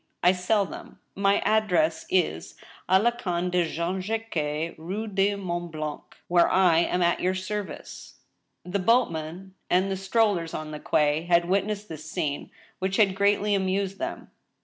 I 0.23 0.31
sell 0.31 0.65
them. 0.65 0.99
My 1.13 1.41
address 1.41 2.05
214 2.07 2.09
THE 2.33 2.41
STEEL 2.41 2.57
HAMMER. 2.57 2.69
is 2.71 2.85
i 2.89 2.97
la 2.97 3.11
Canne 3.11 3.49
de 3.51 3.65
Jean 3.69 4.01
Jacques, 4.01 4.75
Rue 4.79 5.05
du 5.05 5.37
Mont 5.37 5.71
Blanc, 5.71 6.01
where 6.27 6.49
I 6.49 6.79
am 6.79 7.03
at 7.03 7.19
your 7.19 7.35
service." 7.35 8.15
The 8.65 8.79
boatmen 8.79 9.53
and 9.69 9.91
the 9.91 9.95
strollers 9.95 10.55
on 10.55 10.71
the 10.71 10.79
quay 10.79 11.27
had 11.27 11.45
witnessed 11.47 11.87
this 11.87 12.09
scene, 12.09 12.49
which 12.79 12.97
had 12.97 13.13
greatly 13.13 13.53
amused 13.53 13.99
them. 13.99 14.31